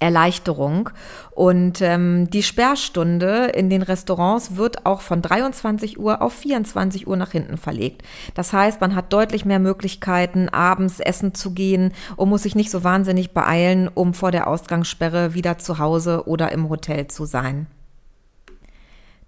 Erleichterung. 0.00 0.90
Und 1.30 1.80
ähm, 1.82 2.30
die 2.30 2.42
Sperrstunde 2.42 3.46
in 3.46 3.70
den 3.70 3.82
Restaurants 3.82 4.56
wird 4.56 4.86
auch 4.86 5.00
von 5.00 5.22
23 5.22 5.98
Uhr 5.98 6.22
auf 6.22 6.32
24 6.34 7.06
Uhr 7.06 7.16
nach 7.16 7.32
hinten 7.32 7.56
verlegt. 7.56 8.02
Das 8.34 8.52
heißt, 8.52 8.80
man 8.80 8.94
hat 8.94 9.12
deutlich 9.12 9.44
mehr 9.44 9.58
Möglichkeiten, 9.58 10.48
abends 10.48 11.00
essen 11.00 11.34
zu 11.34 11.52
gehen 11.52 11.92
und 12.16 12.28
muss 12.28 12.42
sich 12.42 12.54
nicht 12.54 12.70
so 12.70 12.84
wahnsinnig 12.84 13.32
beeilen, 13.32 13.88
um 13.92 14.14
vor 14.14 14.30
der 14.30 14.46
Ausgangssperre 14.46 15.34
wieder 15.34 15.58
zu 15.58 15.78
Hause 15.78 16.24
oder 16.26 16.52
im 16.52 16.68
Hotel 16.68 17.08
zu 17.08 17.24
sein. 17.24 17.66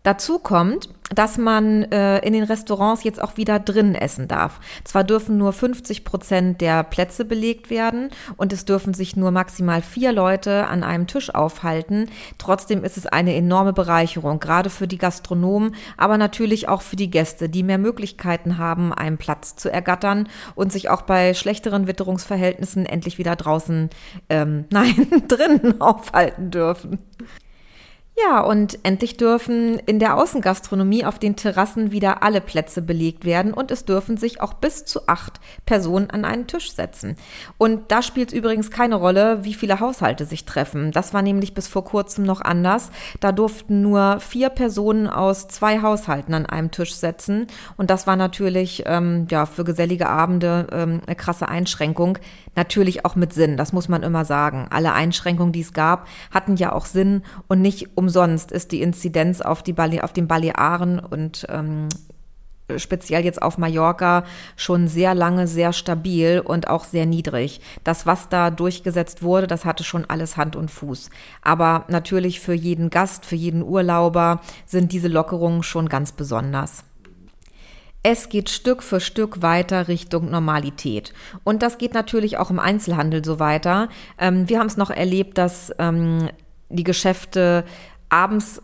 Dazu 0.02 0.38
kommt, 0.38 0.88
dass 1.14 1.38
man 1.38 1.84
äh, 1.90 2.18
in 2.20 2.32
den 2.32 2.44
Restaurants 2.44 3.04
jetzt 3.04 3.20
auch 3.20 3.36
wieder 3.36 3.58
drin 3.58 3.94
essen 3.94 4.28
darf. 4.28 4.60
Zwar 4.84 5.04
dürfen 5.04 5.36
nur 5.36 5.52
50 5.52 6.04
Prozent 6.04 6.60
der 6.60 6.84
Plätze 6.84 7.24
belegt 7.24 7.68
werden 7.68 8.10
und 8.36 8.52
es 8.52 8.64
dürfen 8.64 8.94
sich 8.94 9.16
nur 9.16 9.30
maximal 9.30 9.82
vier 9.82 10.12
Leute 10.12 10.66
an 10.68 10.84
einem 10.84 11.06
Tisch 11.06 11.34
aufhalten. 11.34 12.08
Trotzdem 12.38 12.84
ist 12.84 12.96
es 12.96 13.06
eine 13.06 13.34
enorme 13.34 13.72
Bereicherung, 13.72 14.38
gerade 14.38 14.70
für 14.70 14.86
die 14.86 14.98
Gastronomen, 14.98 15.74
aber 15.96 16.16
natürlich 16.16 16.68
auch 16.68 16.82
für 16.82 16.96
die 16.96 17.10
Gäste, 17.10 17.48
die 17.48 17.62
mehr 17.62 17.78
Möglichkeiten 17.78 18.58
haben, 18.58 18.92
einen 18.92 19.18
Platz 19.18 19.56
zu 19.56 19.70
ergattern 19.70 20.28
und 20.54 20.72
sich 20.72 20.90
auch 20.90 21.02
bei 21.02 21.34
schlechteren 21.34 21.86
Witterungsverhältnissen 21.86 22.86
endlich 22.86 23.18
wieder 23.18 23.36
draußen, 23.36 23.90
ähm, 24.28 24.64
nein, 24.70 25.08
drinnen 25.26 25.80
aufhalten 25.80 26.50
dürfen. 26.50 26.98
Ja, 28.28 28.40
und 28.40 28.78
endlich 28.82 29.16
dürfen 29.16 29.78
in 29.86 29.98
der 29.98 30.16
Außengastronomie 30.16 31.04
auf 31.04 31.18
den 31.18 31.36
Terrassen 31.36 31.90
wieder 31.90 32.22
alle 32.22 32.40
Plätze 32.40 32.82
belegt 32.82 33.24
werden 33.24 33.54
und 33.54 33.70
es 33.70 33.84
dürfen 33.84 34.16
sich 34.16 34.42
auch 34.42 34.54
bis 34.54 34.84
zu 34.84 35.06
acht 35.06 35.40
Personen 35.64 36.10
an 36.10 36.24
einen 36.24 36.46
Tisch 36.46 36.74
setzen. 36.74 37.16
Und 37.56 37.90
da 37.92 38.02
spielt 38.02 38.32
übrigens 38.32 38.70
keine 38.70 38.96
Rolle, 38.96 39.44
wie 39.44 39.54
viele 39.54 39.80
Haushalte 39.80 40.26
sich 40.26 40.44
treffen. 40.44 40.92
Das 40.92 41.14
war 41.14 41.22
nämlich 41.22 41.54
bis 41.54 41.68
vor 41.68 41.84
kurzem 41.84 42.24
noch 42.24 42.40
anders. 42.40 42.90
Da 43.20 43.32
durften 43.32 43.80
nur 43.80 44.20
vier 44.20 44.50
Personen 44.50 45.06
aus 45.06 45.48
zwei 45.48 45.80
Haushalten 45.80 46.34
an 46.34 46.46
einem 46.46 46.70
Tisch 46.70 46.94
setzen 46.94 47.46
und 47.76 47.90
das 47.90 48.06
war 48.06 48.16
natürlich 48.16 48.82
ähm, 48.86 49.28
ja 49.30 49.46
für 49.46 49.64
gesellige 49.64 50.08
Abende 50.08 50.66
ähm, 50.72 51.00
eine 51.06 51.16
krasse 51.16 51.48
Einschränkung. 51.48 52.18
Natürlich 52.56 53.04
auch 53.04 53.14
mit 53.14 53.32
Sinn, 53.32 53.56
das 53.56 53.72
muss 53.72 53.88
man 53.88 54.02
immer 54.02 54.24
sagen. 54.24 54.66
Alle 54.70 54.92
Einschränkungen, 54.92 55.52
die 55.52 55.60
es 55.60 55.72
gab, 55.72 56.08
hatten 56.32 56.56
ja 56.56 56.72
auch 56.72 56.84
Sinn 56.84 57.22
und 57.46 57.62
nicht 57.62 57.96
umsonst 58.10 58.50
ist 58.50 58.72
die 58.72 58.82
Inzidenz 58.82 59.40
auf, 59.40 59.62
die 59.62 59.72
Bale 59.72 60.02
auf 60.02 60.12
den 60.12 60.26
Balearen 60.26 60.98
und 60.98 61.46
ähm, 61.48 61.88
speziell 62.76 63.24
jetzt 63.24 63.40
auf 63.40 63.56
Mallorca 63.56 64.24
schon 64.56 64.88
sehr 64.88 65.14
lange 65.14 65.46
sehr 65.46 65.72
stabil 65.72 66.42
und 66.44 66.66
auch 66.68 66.84
sehr 66.84 67.06
niedrig. 67.06 67.60
Das, 67.84 68.06
was 68.06 68.28
da 68.28 68.50
durchgesetzt 68.50 69.22
wurde, 69.22 69.46
das 69.46 69.64
hatte 69.64 69.84
schon 69.84 70.06
alles 70.06 70.36
Hand 70.36 70.56
und 70.56 70.72
Fuß. 70.72 71.10
Aber 71.40 71.84
natürlich 71.86 72.40
für 72.40 72.52
jeden 72.52 72.90
Gast, 72.90 73.24
für 73.26 73.36
jeden 73.36 73.62
Urlauber 73.62 74.40
sind 74.66 74.90
diese 74.90 75.08
Lockerungen 75.08 75.62
schon 75.62 75.88
ganz 75.88 76.10
besonders. 76.10 76.82
Es 78.02 78.28
geht 78.28 78.50
Stück 78.50 78.82
für 78.82 78.98
Stück 78.98 79.40
weiter 79.40 79.86
Richtung 79.86 80.32
Normalität. 80.32 81.12
Und 81.44 81.62
das 81.62 81.78
geht 81.78 81.94
natürlich 81.94 82.38
auch 82.38 82.50
im 82.50 82.58
Einzelhandel 82.58 83.24
so 83.24 83.38
weiter. 83.38 83.88
Ähm, 84.18 84.48
wir 84.48 84.58
haben 84.58 84.66
es 84.66 84.76
noch 84.76 84.90
erlebt, 84.90 85.38
dass 85.38 85.72
ähm, 85.78 86.28
die 86.70 86.84
Geschäfte 86.84 87.64
abends 88.10 88.62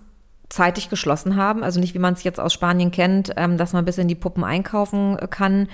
zeitig 0.48 0.88
geschlossen 0.88 1.36
haben. 1.36 1.64
Also 1.64 1.80
nicht, 1.80 1.94
wie 1.94 1.98
man 1.98 2.14
es 2.14 2.22
jetzt 2.22 2.40
aus 2.40 2.52
Spanien 2.52 2.90
kennt, 2.90 3.32
ähm, 3.36 3.56
dass 3.56 3.72
man 3.72 3.84
bis 3.84 3.98
in 3.98 4.08
die 4.08 4.14
Puppen 4.14 4.44
einkaufen 4.44 5.18
äh, 5.18 5.26
kann, 5.28 5.68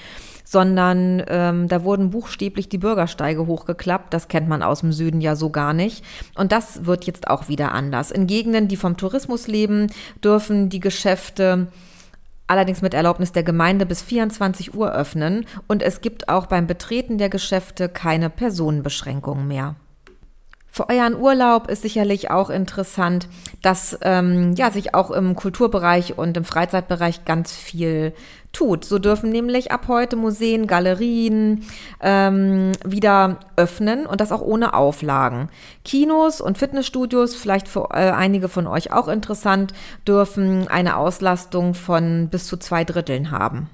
sondern 0.45 1.23
ähm, 1.29 1.69
da 1.69 1.85
wurden 1.85 2.11
buchstäblich 2.11 2.69
die 2.69 2.79
Bürgersteige 2.79 3.47
hochgeklappt. 3.47 4.14
Das 4.14 4.29
kennt 4.29 4.49
man 4.49 4.62
aus 4.62 4.81
dem 4.81 4.93
Süden 4.93 5.21
ja 5.21 5.37
so 5.37 5.50
gar 5.50 5.73
nicht. 5.73 6.05
Und 6.37 6.52
das 6.52 6.87
wird 6.87 7.05
jetzt 7.05 7.29
auch 7.29 7.49
wieder 7.49 7.73
anders. 7.73 8.11
In 8.11 8.26
Gegenden, 8.26 8.69
die 8.69 8.76
vom 8.76 8.97
Tourismus 8.97 9.47
leben, 9.47 9.88
dürfen 10.23 10.69
die 10.69 10.81
Geschäfte 10.81 11.69
allerdings 12.47 12.83
mit 12.83 12.93
Erlaubnis 12.93 13.33
der 13.33 13.45
Gemeinde 13.45 13.87
bis 13.87 14.02
24 14.02 14.75
Uhr 14.75 14.93
öffnen 14.93 15.47
und 15.69 15.83
es 15.83 16.02
gibt 16.02 16.29
auch 16.29 16.47
beim 16.47 16.67
Betreten 16.67 17.17
der 17.17 17.31
Geschäfte 17.31 17.88
keine 17.88 18.29
Personenbeschränkungen 18.29 19.49
mehr. 19.49 19.76
Für 20.75 20.88
euren 20.88 21.21
Urlaub 21.21 21.69
ist 21.69 21.83
sicherlich 21.83 22.31
auch 22.31 22.49
interessant, 22.49 23.29
dass 23.61 23.99
ähm, 24.00 24.55
ja, 24.55 24.71
sich 24.71 24.95
auch 24.95 25.11
im 25.11 25.37
Kulturbereich 25.37 26.17
und 26.17 26.35
im 26.35 26.45
Freizeitbereich 26.45 27.26
ganz 27.26 27.52
viel 27.52 28.14
tut. 28.52 28.87
So 28.87 28.99
dürfen 28.99 29.29
nämlich 29.29 29.71
ab 29.71 29.85
heute 29.88 30.17
Museen, 30.17 30.67
Galerien 30.67 31.67
ähm, 32.00 32.73
wieder 32.87 33.41
öffnen 33.57 34.07
und 34.07 34.23
das 34.23 34.33
auch 34.33 34.41
ohne 34.41 34.73
Auflagen. 34.73 35.50
Kinos 35.85 36.41
und 36.41 36.57
Fitnessstudios, 36.57 37.35
vielleicht 37.35 37.69
für 37.69 37.91
äh, 37.93 38.11
einige 38.11 38.49
von 38.49 38.67
euch 38.67 38.95
auch 38.95 39.09
interessant, 39.09 39.75
dürfen 40.09 40.69
eine 40.69 40.97
Auslastung 40.97 41.75
von 41.75 42.29
bis 42.31 42.47
zu 42.47 42.57
zwei 42.57 42.85
Dritteln 42.85 43.31
haben. 43.31 43.69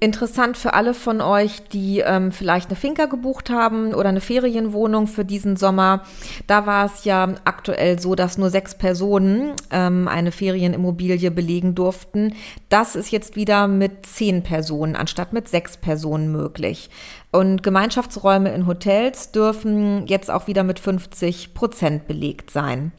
Interessant 0.00 0.56
für 0.56 0.74
alle 0.74 0.94
von 0.94 1.20
euch, 1.20 1.60
die 1.72 1.98
ähm, 2.06 2.30
vielleicht 2.30 2.68
eine 2.68 2.76
Finca 2.76 3.06
gebucht 3.06 3.50
haben 3.50 3.94
oder 3.94 4.10
eine 4.10 4.20
Ferienwohnung 4.20 5.08
für 5.08 5.24
diesen 5.24 5.56
Sommer. 5.56 6.04
Da 6.46 6.66
war 6.66 6.86
es 6.86 7.02
ja 7.02 7.34
aktuell 7.44 7.98
so, 7.98 8.14
dass 8.14 8.38
nur 8.38 8.50
sechs 8.50 8.76
Personen 8.76 9.54
ähm, 9.72 10.06
eine 10.06 10.30
Ferienimmobilie 10.30 11.32
belegen 11.32 11.74
durften. 11.74 12.34
Das 12.68 12.94
ist 12.94 13.10
jetzt 13.10 13.34
wieder 13.34 13.66
mit 13.66 14.06
zehn 14.06 14.44
Personen 14.44 14.94
anstatt 14.94 15.32
mit 15.32 15.48
sechs 15.48 15.76
Personen 15.76 16.30
möglich. 16.30 16.90
Und 17.32 17.64
Gemeinschaftsräume 17.64 18.54
in 18.54 18.68
Hotels 18.68 19.32
dürfen 19.32 20.06
jetzt 20.06 20.30
auch 20.30 20.46
wieder 20.46 20.62
mit 20.62 20.78
50 20.78 21.54
Prozent 21.54 22.06
belegt 22.06 22.52
sein. 22.52 22.92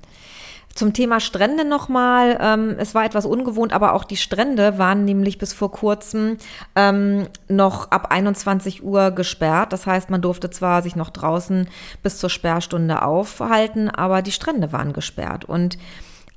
Zum 0.79 0.93
Thema 0.93 1.19
Strände 1.19 1.65
nochmal. 1.65 2.38
Ähm, 2.39 2.75
es 2.77 2.95
war 2.95 3.03
etwas 3.03 3.25
ungewohnt, 3.25 3.74
aber 3.74 3.91
auch 3.95 4.05
die 4.05 4.15
Strände 4.15 4.77
waren 4.77 5.03
nämlich 5.03 5.38
bis 5.38 5.51
vor 5.51 5.74
kurzem 5.74 6.38
ähm, 6.74 7.27
noch 7.50 7.91
ab 7.91 8.12
21 8.12 8.81
Uhr 8.81 9.12
gesperrt. 9.12 9.74
Das 9.74 9.86
heißt, 9.86 10.09
man 10.09 10.21
durfte 10.21 10.50
zwar 10.50 10.81
sich 10.81 10.95
noch 10.95 11.09
draußen 11.09 11.67
bis 12.01 12.17
zur 12.17 12.29
Sperrstunde 12.29 13.01
aufhalten, 13.01 13.89
aber 13.89 14.21
die 14.21 14.31
Strände 14.31 14.71
waren 14.71 14.93
gesperrt. 14.93 15.43
Und 15.43 15.77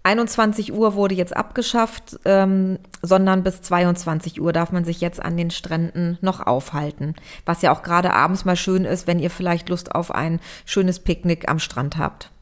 21 0.02 0.72
Uhr 0.72 0.96
wurde 0.96 1.14
jetzt 1.14 1.36
abgeschafft, 1.36 2.18
ähm, 2.24 2.80
sondern 3.00 3.44
bis 3.44 3.62
22 3.62 4.40
Uhr 4.40 4.52
darf 4.52 4.72
man 4.72 4.84
sich 4.84 5.00
jetzt 5.00 5.22
an 5.22 5.36
den 5.36 5.52
Stränden 5.52 6.18
noch 6.20 6.44
aufhalten. 6.44 7.14
Was 7.46 7.62
ja 7.62 7.72
auch 7.72 7.84
gerade 7.84 8.12
abends 8.12 8.44
mal 8.44 8.56
schön 8.56 8.86
ist, 8.86 9.06
wenn 9.06 9.20
ihr 9.20 9.30
vielleicht 9.30 9.68
Lust 9.68 9.94
auf 9.94 10.12
ein 10.12 10.40
schönes 10.64 10.98
Picknick 10.98 11.48
am 11.48 11.60
Strand 11.60 11.96
habt. 11.96 12.32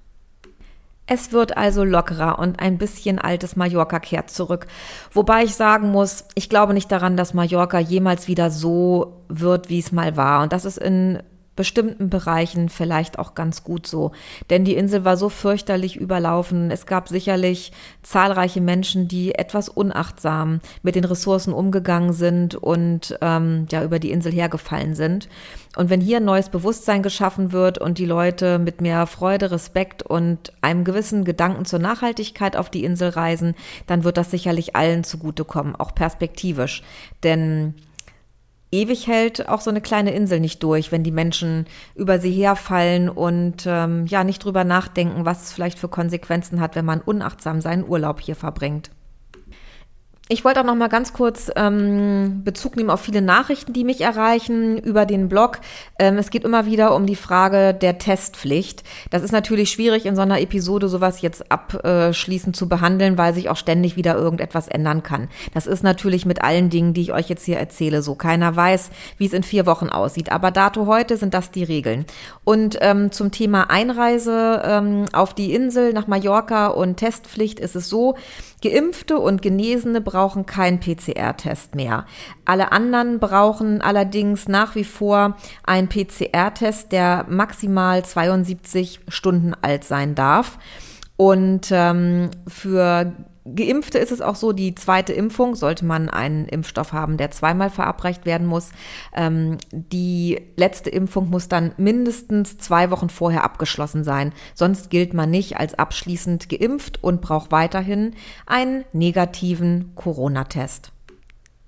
Es 1.13 1.33
wird 1.33 1.57
also 1.57 1.83
lockerer 1.83 2.39
und 2.39 2.61
ein 2.61 2.79
bisschen 2.79 3.19
altes 3.19 3.57
Mallorca 3.57 3.99
kehrt 3.99 4.31
zurück. 4.31 4.69
Wobei 5.13 5.43
ich 5.43 5.57
sagen 5.57 5.91
muss, 5.91 6.25
ich 6.37 6.49
glaube 6.49 6.73
nicht 6.73 6.93
daran, 6.93 7.17
dass 7.17 7.35
Mallorca 7.35 7.81
jemals 7.81 8.29
wieder 8.29 8.49
so 8.49 9.25
wird, 9.27 9.71
wie 9.71 9.81
es 9.81 9.91
mal 9.91 10.17
war. 10.17 10.41
Und 10.45 10.53
das 10.53 10.65
ist 10.65 10.79
in 10.79 11.21
bestimmten 11.57 12.09
Bereichen 12.09 12.69
vielleicht 12.69 13.19
auch 13.19 13.35
ganz 13.35 13.65
gut 13.65 13.87
so. 13.87 14.13
Denn 14.49 14.65
die 14.65 14.77
Insel 14.77 15.05
war 15.05 15.17
so 15.17 15.29
fürchterlich 15.29 15.97
überlaufen. 15.97 16.71
Es 16.71 16.87
gab 16.87 17.09
sicherlich 17.09 17.73
zahlreiche 18.03 18.61
Menschen, 18.61 19.09
die 19.09 19.35
etwas 19.35 19.69
unachtsam 19.69 20.61
mit 20.83 20.95
den 20.95 21.05
Ressourcen 21.05 21.53
umgegangen 21.53 22.13
sind 22.13 22.55
und 22.55 23.19
ähm, 23.21 23.67
ja 23.71 23.85
über 23.85 23.99
die 23.99 24.11
Insel 24.11 24.33
hergefallen 24.33 24.95
sind. 24.95 25.29
Und 25.77 25.89
wenn 25.89 26.01
hier 26.01 26.17
ein 26.17 26.25
neues 26.25 26.49
Bewusstsein 26.49 27.03
geschaffen 27.03 27.53
wird 27.53 27.79
und 27.79 27.99
die 27.99 28.07
Leute 28.07 28.59
mit 28.59 28.81
mehr 28.81 29.07
Freude, 29.07 29.51
Respekt 29.51 30.03
und 30.03 30.53
einem 30.63 30.85
gewissen 30.85 31.25
Gedanken 31.25 31.65
zur 31.65 31.79
Nachhaltigkeit 31.79 32.57
auf 32.57 32.71
die 32.71 32.85
Insel 32.85 33.11
reisen, 33.11 33.55
dann 33.87 34.03
wird 34.03 34.17
das 34.17 34.31
sicherlich 34.31 34.75
allen 34.75 35.05
zugutekommen, 35.05 35.77
auch 35.77 35.95
perspektivisch. 35.95 36.83
Denn 37.23 37.75
ewig 38.73 39.07
hält 39.07 39.49
auch 39.49 39.61
so 39.61 39.71
eine 39.71 39.81
kleine 39.81 40.13
Insel 40.13 40.41
nicht 40.41 40.63
durch, 40.63 40.93
wenn 40.93 41.03
die 41.03 41.11
Menschen 41.11 41.67
über 41.95 42.19
sie 42.19 42.33
herfallen 42.33 43.09
und 43.09 43.65
ähm, 43.67 44.07
ja 44.07 44.25
nicht 44.25 44.45
drüber 44.45 44.65
nachdenken, 44.65 45.25
was 45.25 45.45
es 45.45 45.53
vielleicht 45.53 45.79
für 45.79 45.89
Konsequenzen 45.89 46.61
hat, 46.61 46.77
wenn 46.77 46.85
man 46.85 47.01
unachtsam 47.01 47.61
seinen 47.61 47.87
Urlaub 47.87 48.21
hier 48.21 48.37
verbringt. 48.37 48.91
Ich 50.33 50.45
wollte 50.45 50.61
auch 50.61 50.65
noch 50.65 50.77
mal 50.77 50.87
ganz 50.87 51.13
kurz 51.13 51.51
ähm, 51.57 52.43
Bezug 52.45 52.77
nehmen 52.77 52.91
auf 52.91 53.01
viele 53.01 53.21
Nachrichten, 53.21 53.73
die 53.73 53.83
mich 53.83 54.01
erreichen 54.01 54.79
über 54.79 55.05
den 55.05 55.29
Blog. 55.29 55.59
Ähm, 55.99 56.19
es 56.19 56.31
geht 56.31 56.45
immer 56.45 56.67
wieder 56.67 56.95
um 56.95 57.05
die 57.05 57.17
Frage 57.17 57.75
der 57.75 57.99
Testpflicht. 57.99 58.85
Das 59.11 59.25
ist 59.25 59.33
natürlich 59.33 59.73
schwierig 59.73 60.07
in 60.07 60.15
so 60.15 60.23
einer 60.23 60.41
Episode 60.41 60.89
sowas 60.89 61.21
jetzt 61.21 61.51
abschließend 61.51 62.55
zu 62.55 62.69
behandeln, 62.69 63.19
weil 63.19 63.35
sich 63.35 63.49
auch 63.49 63.57
ständig 63.57 63.97
wieder 63.97 64.15
irgendetwas 64.15 64.69
ändern 64.69 65.03
kann. 65.03 65.27
Das 65.53 65.67
ist 65.67 65.83
natürlich 65.83 66.27
mit 66.27 66.45
allen 66.45 66.71
Dingen, 66.71 66.95
die 66.95 67.01
ich 67.01 67.13
euch 67.13 67.29
jetzt 67.29 67.45
hier 67.45 67.59
erzähle, 67.59 68.01
so. 68.01 68.15
Keiner 68.15 68.55
weiß, 68.55 68.91
wie 69.19 69.27
es 69.27 69.33
in 69.33 69.43
vier 69.43 69.67
Wochen 69.67 69.89
aussieht. 69.89 70.31
Aber 70.31 70.53
dato 70.53 70.87
heute 70.87 71.17
sind 71.17 71.35
das 71.35 71.51
die 71.51 71.65
Regeln. 71.65 72.05
Und 72.45 72.79
ähm, 72.83 73.11
zum 73.11 73.33
Thema 73.33 73.69
Einreise 73.69 74.63
ähm, 74.65 75.07
auf 75.13 75.35
die 75.35 75.53
Insel 75.53 75.93
nach 75.93 76.07
Mallorca 76.07 76.69
und 76.69 76.99
Testpflicht 76.99 77.59
ist 77.59 77.75
es 77.75 77.89
so, 77.89 78.15
Geimpfte 78.63 79.19
und 79.19 79.43
Genesene 79.43 80.01
brauchen 80.01 80.47
keinen 80.47 80.81
PCR-Test 80.81 81.75
mehr. 81.75 82.07
Alle 82.45 82.73
anderen 82.73 83.19
brauchen 83.19 83.81
allerdings 83.81 84.49
nach 84.49 84.75
wie 84.75 84.85
vor 84.85 85.37
einen 85.65 85.89
PCR-Test, 85.89 86.93
der 86.93 87.27
maximal 87.29 88.05
72 88.05 89.01
Stunden 89.09 89.55
alt 89.63 89.85
sein 89.85 90.15
darf. 90.15 90.59
Und 91.17 91.69
ähm, 91.71 92.31
für 92.47 93.13
Geimpfte 93.55 93.99
ist 93.99 94.13
es 94.13 94.21
auch 94.21 94.37
so, 94.37 94.53
die 94.53 94.75
zweite 94.75 95.13
Impfung, 95.13 95.55
sollte 95.55 95.85
man 95.85 96.09
einen 96.09 96.47
Impfstoff 96.47 96.93
haben, 96.93 97.17
der 97.17 97.31
zweimal 97.31 97.71
verabreicht 97.71 98.27
werden 98.27 98.47
muss, 98.47 98.71
ähm, 99.15 99.59
die 99.73 100.41
letzte 100.57 100.91
Impfung 100.91 101.31
muss 101.31 101.49
dann 101.49 101.73
mindestens 101.77 102.59
zwei 102.59 102.91
Wochen 102.91 103.09
vorher 103.09 103.45
abgeschlossen 103.45 104.05
sein. 104.05 104.33
Sonst 104.55 104.91
gilt 104.91 105.15
man 105.15 105.31
nicht 105.31 105.57
als 105.57 105.75
abschließend 105.75 106.49
geimpft 106.49 107.03
und 107.03 107.21
braucht 107.21 107.53
weiterhin 107.53 108.15
einen 108.47 108.85
negativen 108.93 109.93
Corona-Test. 109.95 110.93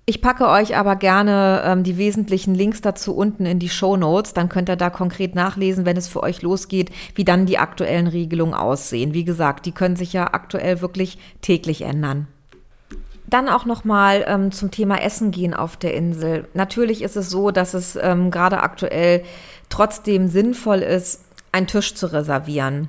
Ich 0.05 0.21
packe 0.21 0.49
euch 0.49 0.77
aber 0.77 0.97
gerne 0.97 1.63
ähm, 1.65 1.85
die 1.85 1.97
wesentlichen 1.97 2.57
Links 2.57 2.81
dazu 2.81 3.15
unten 3.15 3.47
in 3.47 3.61
die 3.61 3.69
Show 3.69 3.97
Notes. 3.97 4.35
Dann 4.35 4.49
könnt 4.49 4.69
ihr 4.69 4.77
da 4.77 4.91
konkret 4.91 5.37
nachlesen, 5.37 5.87
wenn 5.87 5.97
es 5.97 6.09
für 6.09 6.25
euch 6.25 6.43
losgeht, 6.43 6.91
wie 7.15 7.25
dann 7.25 7.47
die 7.47 7.59
aktuellen 7.59 8.09
Regelungen 8.09 8.55
aussehen. 8.55 9.15
Wie 9.15 9.25
gesagt, 9.25 9.65
die 9.65 9.73
können 9.73 9.95
sich 9.95 10.13
ja 10.13 10.35
aktuell 10.35 10.81
wirklich 10.81 11.19
täglich 11.41 11.83
ändern. 11.83 12.27
Dann 13.29 13.49
auch 13.49 13.65
nochmal 13.65 14.25
ähm, 14.27 14.51
zum 14.51 14.73
Thema 14.73 15.01
Essen 15.01 15.31
gehen 15.31 15.55
auf 15.55 15.77
der 15.77 15.95
Insel. 15.95 16.49
Natürlich 16.53 17.01
ist 17.01 17.17
es 17.17 17.31
so, 17.31 17.53
dass 17.53 17.73
es 17.73 17.97
ähm, 17.97 18.33
gerade 18.33 18.61
aktuell 18.61 19.23
trotzdem 19.69 20.27
sinnvoll 20.27 20.81
ist, 20.81 21.25
einen 21.53 21.69
Tisch 21.69 21.95
zu 21.95 22.13
reservieren. 22.13 22.89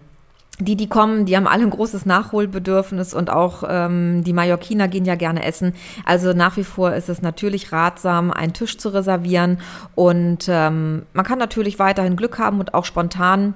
Die, 0.59 0.75
die 0.75 0.87
kommen, 0.87 1.25
die 1.25 1.35
haben 1.35 1.47
alle 1.47 1.63
ein 1.63 1.69
großes 1.69 2.05
Nachholbedürfnis 2.05 3.13
und 3.13 3.29
auch 3.29 3.63
ähm, 3.67 4.23
die 4.23 4.33
Mallorquiner 4.33 4.87
gehen 4.87 5.05
ja 5.05 5.15
gerne 5.15 5.43
essen. 5.43 5.73
Also 6.05 6.33
nach 6.33 6.57
wie 6.57 6.63
vor 6.63 6.93
ist 6.93 7.09
es 7.09 7.21
natürlich 7.21 7.71
ratsam, 7.71 8.31
einen 8.31 8.53
Tisch 8.53 8.77
zu 8.77 8.89
reservieren 8.89 9.59
und 9.95 10.45
ähm, 10.47 11.03
man 11.13 11.25
kann 11.25 11.39
natürlich 11.39 11.79
weiterhin 11.79 12.15
Glück 12.15 12.37
haben 12.37 12.59
und 12.59 12.73
auch 12.73 12.85
spontan 12.85 13.55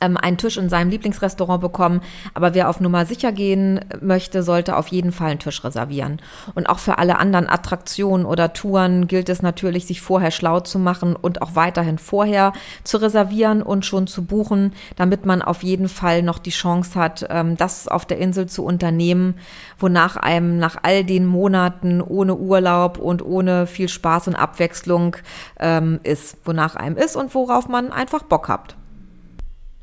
ähm, 0.00 0.16
einen 0.16 0.36
Tisch 0.36 0.56
in 0.56 0.68
seinem 0.68 0.90
Lieblingsrestaurant 0.90 1.60
bekommen. 1.60 2.00
Aber 2.34 2.54
wer 2.54 2.68
auf 2.68 2.80
Nummer 2.80 3.06
sicher 3.06 3.32
gehen 3.32 3.80
möchte, 4.00 4.42
sollte 4.42 4.76
auf 4.76 4.88
jeden 4.88 5.12
Fall 5.12 5.30
einen 5.30 5.38
Tisch 5.38 5.62
reservieren. 5.64 6.20
Und 6.54 6.68
auch 6.68 6.78
für 6.78 6.98
alle 6.98 7.18
anderen 7.18 7.48
Attraktionen 7.48 8.26
oder 8.26 8.52
Touren 8.52 9.06
gilt 9.08 9.28
es 9.28 9.42
natürlich, 9.42 9.86
sich 9.86 10.00
vorher 10.00 10.30
schlau 10.30 10.60
zu 10.60 10.78
machen 10.78 11.16
und 11.16 11.42
auch 11.42 11.54
weiterhin 11.54 11.98
vorher 11.98 12.52
zu 12.84 12.98
reservieren 12.98 13.62
und 13.62 13.84
schon 13.84 14.06
zu 14.06 14.24
buchen, 14.24 14.72
damit 14.96 15.26
man 15.26 15.42
auf 15.42 15.62
jeden 15.62 15.88
Fall 15.88 16.22
noch 16.22 16.38
die 16.38 16.50
Chance 16.50 16.98
hat, 16.98 17.26
ähm, 17.30 17.56
das 17.56 17.88
auf 17.88 18.04
der 18.06 18.18
Insel 18.18 18.46
zu 18.46 18.64
unternehmen, 18.64 19.34
wonach 19.78 20.16
einem 20.16 20.58
nach 20.58 20.76
all 20.82 21.04
den 21.04 21.26
Monaten 21.26 22.00
ohne 22.00 22.36
Urlaub 22.36 22.98
und 22.98 23.24
ohne 23.24 23.66
viel 23.66 23.88
Spaß 23.88 24.28
und 24.28 24.34
Abwechslung 24.34 25.16
ähm, 25.58 26.00
ist, 26.02 26.36
wonach 26.44 26.76
einem 26.76 26.96
ist 26.96 27.16
und 27.16 27.34
worauf 27.34 27.68
man 27.68 27.92
einfach 27.92 28.22
Bock 28.22 28.48
habt. 28.48 28.76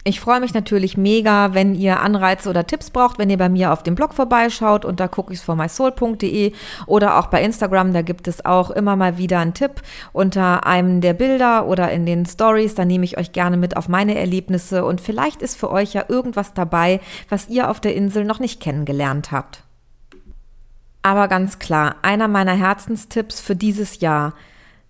Ich 0.08 0.20
freue 0.20 0.40
mich 0.40 0.54
natürlich 0.54 0.98
mega, 0.98 1.56
wenn 1.56 1.74
ihr 1.74 2.00
Anreize 2.00 2.48
oder 2.48 2.68
Tipps 2.68 2.92
braucht, 2.92 3.18
wenn 3.18 3.32
ihr 3.32 3.40
bei 3.40 3.50
mir 3.50 3.74
auf 3.74 3.82
dem 3.82 3.96
Blog 3.96 4.14
vorbeischaut 4.14 4.86
unter 4.86 5.10
cookiesformysoul.de 5.18 6.54
oder 6.86 7.18
auch 7.18 7.26
bei 7.26 7.42
Instagram, 7.42 7.92
da 7.92 8.04
gibt 8.04 8.28
es 8.28 8.46
auch 8.46 8.70
immer 8.70 8.96
mal 8.96 9.18
wieder 9.18 9.40
einen 9.40 9.56
Tipp 9.56 9.82
unter 10.14 10.68
einem 10.68 11.02
der 11.02 11.16
Bilder 11.16 11.66
oder 11.66 11.92
in 11.92 12.06
den 12.06 12.28
Stories, 12.28 12.76
da 12.76 12.86
nehme 12.86 13.04
ich 13.04 13.18
euch 13.18 13.32
gerne 13.32 13.58
mit 13.58 13.78
auf 13.78 13.90
meine 13.90 14.14
Erlebnisse 14.14 14.86
und 14.86 15.02
vielleicht 15.02 15.42
ist 15.42 15.58
für 15.58 15.72
euch 15.72 15.94
ja 15.94 16.06
irgendwas 16.08 16.54
dabei, 16.54 17.00
was 17.28 17.50
ihr 17.50 17.72
auf 17.72 17.80
der 17.80 17.96
Insel 17.96 18.26
noch 18.26 18.40
nicht 18.40 18.62
kennengelernt 18.62 19.32
habt. 19.32 19.64
Aber 21.02 21.28
ganz 21.28 21.58
klar, 21.58 21.96
einer 22.04 22.28
meiner 22.28 22.54
Herzenstipps 22.54 23.40
für 23.40 23.56
dieses 23.56 24.02
Jahr, 24.02 24.36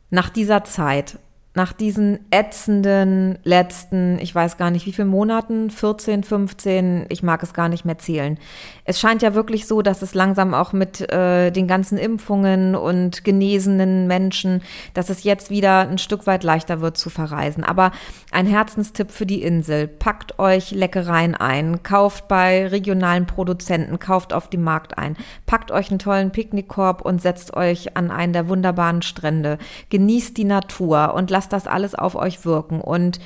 nach 0.10 0.27
dieser 0.27 0.65
Zeit, 0.65 1.19
nach 1.55 1.71
diesen 1.71 2.19
ätzenden 2.31 3.39
letzten, 3.43 4.19
ich 4.19 4.35
weiß 4.35 4.57
gar 4.57 4.71
nicht 4.71 4.85
wie 4.85 4.91
viele 4.91 5.07
Monaten, 5.07 5.69
14, 5.69 6.24
15, 6.24 7.05
ich 7.09 7.24
mag 7.24 7.41
es 7.43 7.53
gar 7.53 7.69
nicht 7.69 7.85
mehr 7.85 7.97
zählen. 7.97 8.38
Es 8.83 9.00
scheint 9.00 9.21
ja 9.21 9.33
wirklich 9.33 9.65
so, 9.65 9.81
dass 9.81 10.01
es 10.01 10.13
langsam 10.13 10.53
auch 10.53 10.74
mit 10.74 11.09
äh, 11.12 11.51
den 11.51 11.67
ganzen 11.67 11.97
Impfungen 11.97 12.75
und 12.75 13.24
genesenen 13.24 14.05
Menschen, 14.05 14.62
dass 14.93 15.09
es 15.09 15.24
jetzt 15.24 15.50
wieder 15.50 15.88
ein 15.88 15.97
Stück 15.97 16.27
weit 16.27 16.43
leichter 16.43 16.81
wird 16.81 16.97
zu 16.97 17.09
verreisen. 17.09 17.63
Aber 17.63 17.91
ein 18.31 18.47
Herzenstipp 18.47 19.09
für 19.09 19.25
die 19.25 19.41
Insel, 19.41 19.88
packt 19.88 20.38
euch 20.39 20.71
Leckereien 20.71 21.35
ein, 21.35 21.83
kauft 21.83 22.27
bei 22.27 22.67
regionalen 22.67 23.27
Produzenten, 23.27 23.97
kauft 23.97 24.33
auf 24.33 24.50
dem 24.50 24.63
Markt 24.63 24.97
ein, 24.97 25.15
packt 25.45 25.71
euch 25.71 25.89
einen 25.89 26.00
tollen 26.00 26.31
Picknickkorb 26.31 27.01
und 27.01 27.21
setzt 27.21 27.55
euch 27.55 27.95
an 27.95 28.12
einen 28.12 28.33
der 28.33 28.50
wunderbaren 28.50 29.01
Strände, 29.01 29.57
genießt 29.89 30.35
die 30.35 30.43
Natur 30.43 31.13
und 31.13 31.29
lasst 31.29 31.44
lasst 31.45 31.53
das 31.53 31.71
alles 31.71 31.95
auf 31.95 32.15
euch 32.15 32.45
wirken 32.45 32.81
und 32.81 33.19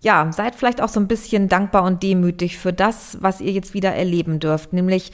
ja, 0.00 0.30
seid 0.32 0.56
vielleicht 0.56 0.80
auch 0.80 0.88
so 0.88 0.98
ein 0.98 1.06
bisschen 1.06 1.48
dankbar 1.48 1.84
und 1.84 2.02
demütig 2.02 2.58
für 2.58 2.72
das, 2.72 3.18
was 3.20 3.40
ihr 3.40 3.52
jetzt 3.52 3.72
wieder 3.72 3.92
erleben 3.94 4.40
dürft. 4.40 4.72
Nämlich, 4.72 5.12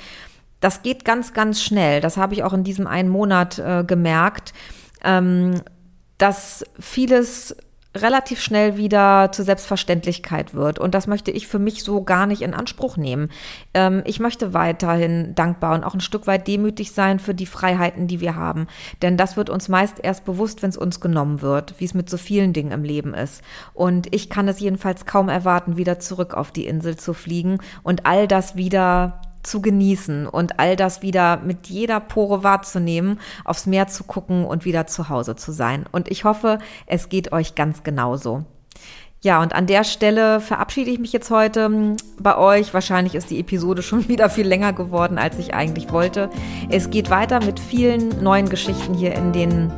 das 0.60 0.82
geht 0.82 1.04
ganz, 1.04 1.34
ganz 1.34 1.62
schnell. 1.62 2.00
Das 2.00 2.16
habe 2.16 2.32
ich 2.32 2.42
auch 2.42 2.54
in 2.54 2.64
diesem 2.64 2.86
einen 2.86 3.10
Monat 3.10 3.58
äh, 3.58 3.84
gemerkt, 3.86 4.54
ähm, 5.04 5.60
dass 6.16 6.64
vieles 6.80 7.54
relativ 7.94 8.40
schnell 8.40 8.76
wieder 8.76 9.30
zur 9.32 9.44
Selbstverständlichkeit 9.44 10.54
wird. 10.54 10.78
Und 10.78 10.94
das 10.94 11.06
möchte 11.06 11.30
ich 11.30 11.48
für 11.48 11.58
mich 11.58 11.82
so 11.82 12.02
gar 12.02 12.26
nicht 12.26 12.42
in 12.42 12.54
Anspruch 12.54 12.96
nehmen. 12.96 13.30
Ähm, 13.72 14.02
ich 14.04 14.20
möchte 14.20 14.52
weiterhin 14.52 15.34
dankbar 15.34 15.74
und 15.74 15.84
auch 15.84 15.94
ein 15.94 16.00
Stück 16.00 16.26
weit 16.26 16.46
demütig 16.46 16.92
sein 16.92 17.18
für 17.18 17.34
die 17.34 17.46
Freiheiten, 17.46 18.06
die 18.06 18.20
wir 18.20 18.36
haben. 18.36 18.66
Denn 19.00 19.16
das 19.16 19.36
wird 19.36 19.50
uns 19.50 19.68
meist 19.68 19.96
erst 20.02 20.24
bewusst, 20.24 20.62
wenn 20.62 20.70
es 20.70 20.76
uns 20.76 21.00
genommen 21.00 21.40
wird, 21.40 21.74
wie 21.78 21.84
es 21.86 21.94
mit 21.94 22.10
so 22.10 22.18
vielen 22.18 22.52
Dingen 22.52 22.72
im 22.72 22.84
Leben 22.84 23.14
ist. 23.14 23.42
Und 23.72 24.14
ich 24.14 24.28
kann 24.28 24.48
es 24.48 24.60
jedenfalls 24.60 25.06
kaum 25.06 25.28
erwarten, 25.28 25.76
wieder 25.76 25.98
zurück 25.98 26.34
auf 26.34 26.52
die 26.52 26.66
Insel 26.66 26.96
zu 26.96 27.14
fliegen 27.14 27.58
und 27.82 28.06
all 28.06 28.28
das 28.28 28.56
wieder 28.56 29.20
zu 29.42 29.62
genießen 29.62 30.26
und 30.26 30.58
all 30.58 30.76
das 30.76 31.02
wieder 31.02 31.38
mit 31.38 31.66
jeder 31.66 32.00
Pore 32.00 32.42
wahrzunehmen, 32.42 33.20
aufs 33.44 33.66
Meer 33.66 33.88
zu 33.88 34.04
gucken 34.04 34.44
und 34.44 34.64
wieder 34.64 34.86
zu 34.86 35.08
Hause 35.08 35.36
zu 35.36 35.52
sein. 35.52 35.84
Und 35.90 36.10
ich 36.10 36.24
hoffe, 36.24 36.58
es 36.86 37.08
geht 37.08 37.32
euch 37.32 37.54
ganz 37.54 37.82
genauso. 37.82 38.44
Ja, 39.20 39.42
und 39.42 39.52
an 39.52 39.66
der 39.66 39.82
Stelle 39.82 40.40
verabschiede 40.40 40.92
ich 40.92 41.00
mich 41.00 41.12
jetzt 41.12 41.30
heute 41.30 41.64
hm, 41.64 41.96
bei 42.20 42.36
euch. 42.36 42.72
Wahrscheinlich 42.72 43.14
ist 43.14 43.30
die 43.30 43.40
Episode 43.40 43.82
schon 43.88 44.08
wieder 44.08 44.30
viel 44.30 44.46
länger 44.46 44.72
geworden, 44.72 45.18
als 45.18 45.38
ich 45.38 45.54
eigentlich 45.54 45.90
wollte. 45.92 46.30
Es 46.68 46.90
geht 46.90 47.10
weiter 47.10 47.44
mit 47.44 47.58
vielen 47.58 48.22
neuen 48.22 48.48
Geschichten 48.48 48.94
hier 48.94 49.14
in 49.14 49.32
den 49.32 49.72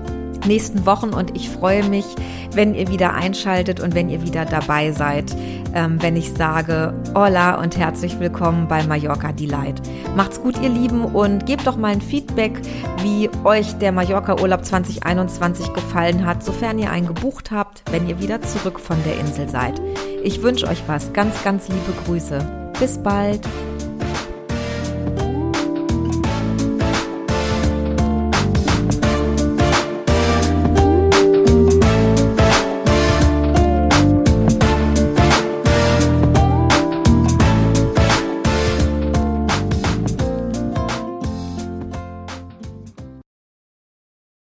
nächsten 0.46 0.86
Wochen 0.86 1.10
und 1.10 1.36
ich 1.36 1.48
freue 1.48 1.84
mich, 1.84 2.04
wenn 2.52 2.74
ihr 2.74 2.88
wieder 2.88 3.14
einschaltet 3.14 3.80
und 3.80 3.94
wenn 3.94 4.08
ihr 4.08 4.22
wieder 4.22 4.44
dabei 4.44 4.92
seid, 4.92 5.34
ähm, 5.74 6.00
wenn 6.00 6.16
ich 6.16 6.32
sage 6.32 6.94
Hola 7.14 7.60
und 7.60 7.76
herzlich 7.76 8.18
willkommen 8.18 8.68
bei 8.68 8.82
Mallorca 8.84 9.32
Delight. 9.32 9.80
Macht's 10.16 10.40
gut, 10.40 10.60
ihr 10.60 10.68
Lieben, 10.68 11.04
und 11.04 11.46
gebt 11.46 11.66
doch 11.66 11.76
mal 11.76 11.92
ein 11.92 12.00
Feedback, 12.00 12.60
wie 13.02 13.30
euch 13.44 13.74
der 13.78 13.92
Mallorca 13.92 14.40
Urlaub 14.40 14.64
2021 14.64 15.72
gefallen 15.72 16.26
hat, 16.26 16.42
sofern 16.42 16.78
ihr 16.78 16.90
einen 16.90 17.06
gebucht 17.06 17.50
habt, 17.50 17.82
wenn 17.90 18.08
ihr 18.08 18.20
wieder 18.20 18.40
zurück 18.42 18.80
von 18.80 18.96
der 19.04 19.18
Insel 19.18 19.48
seid. 19.48 19.80
Ich 20.22 20.42
wünsche 20.42 20.66
euch 20.66 20.82
was. 20.86 21.12
Ganz, 21.12 21.42
ganz 21.42 21.68
liebe 21.68 21.92
Grüße. 22.04 22.70
Bis 22.78 22.98
bald. 22.98 23.46